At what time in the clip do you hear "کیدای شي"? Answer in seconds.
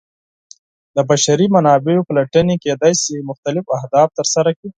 2.63-3.15